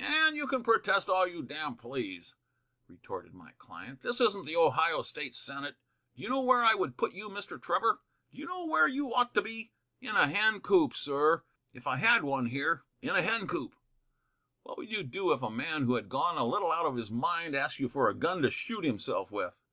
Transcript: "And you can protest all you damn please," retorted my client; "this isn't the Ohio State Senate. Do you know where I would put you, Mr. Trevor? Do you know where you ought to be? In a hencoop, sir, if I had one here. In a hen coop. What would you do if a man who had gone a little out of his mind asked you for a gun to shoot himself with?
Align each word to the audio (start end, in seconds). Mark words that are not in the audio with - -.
"And 0.00 0.34
you 0.36 0.48
can 0.48 0.64
protest 0.64 1.08
all 1.08 1.24
you 1.24 1.40
damn 1.40 1.76
please," 1.76 2.34
retorted 2.88 3.32
my 3.32 3.52
client; 3.58 4.02
"this 4.02 4.20
isn't 4.20 4.44
the 4.44 4.56
Ohio 4.56 5.02
State 5.02 5.36
Senate. 5.36 5.76
Do 6.16 6.22
you 6.24 6.28
know 6.30 6.40
where 6.40 6.64
I 6.64 6.74
would 6.74 6.96
put 6.96 7.12
you, 7.12 7.28
Mr. 7.30 7.62
Trevor? 7.62 8.00
Do 8.32 8.38
you 8.38 8.46
know 8.46 8.66
where 8.66 8.88
you 8.88 9.14
ought 9.14 9.34
to 9.34 9.40
be? 9.42 9.70
In 10.00 10.16
a 10.16 10.26
hencoop, 10.26 10.94
sir, 10.96 11.44
if 11.72 11.86
I 11.86 11.98
had 11.98 12.24
one 12.24 12.46
here. 12.46 12.82
In 13.02 13.10
a 13.10 13.22
hen 13.22 13.46
coop. 13.46 13.76
What 14.64 14.78
would 14.78 14.90
you 14.90 15.04
do 15.04 15.30
if 15.32 15.44
a 15.44 15.48
man 15.48 15.84
who 15.84 15.94
had 15.94 16.08
gone 16.08 16.38
a 16.38 16.44
little 16.44 16.72
out 16.72 16.86
of 16.86 16.96
his 16.96 17.12
mind 17.12 17.54
asked 17.54 17.78
you 17.78 17.88
for 17.88 18.08
a 18.10 18.14
gun 18.14 18.42
to 18.42 18.50
shoot 18.50 18.82
himself 18.82 19.30
with? 19.30 19.60